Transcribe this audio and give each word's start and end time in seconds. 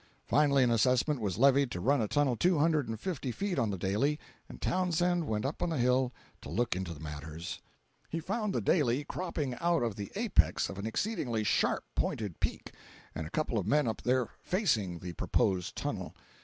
Finally 0.25 0.63
an 0.63 0.71
assessment 0.71 1.21
was 1.21 1.37
levied 1.37 1.69
to 1.69 1.79
run 1.79 2.01
a 2.01 2.07
tunnel 2.07 2.35
two 2.35 2.57
hundred 2.57 2.89
and 2.89 2.99
fifty 2.99 3.31
feet 3.31 3.59
on 3.59 3.69
the 3.69 3.77
Daley, 3.77 4.19
and 4.49 4.59
Townsend 4.59 5.27
went 5.27 5.45
up 5.45 5.61
on 5.61 5.69
the 5.69 5.77
hill 5.77 6.11
to 6.41 6.49
look 6.49 6.75
into 6.75 6.99
matters. 6.99 7.59
He 8.09 8.19
found 8.19 8.51
the 8.51 8.61
Daley 8.61 9.03
cropping 9.03 9.53
out 9.61 9.83
of 9.83 9.95
the 9.97 10.11
apex 10.15 10.69
of 10.69 10.79
an 10.79 10.87
exceedingly 10.87 11.43
sharp 11.43 11.85
pointed 11.93 12.39
peak, 12.39 12.71
and 13.13 13.27
a 13.27 13.29
couple 13.29 13.59
of 13.59 13.67
men 13.67 13.87
up 13.87 14.01
there 14.01 14.29
"facing" 14.41 14.97
the 14.97 15.13
proposed 15.13 15.75
tunnel. 15.75 16.15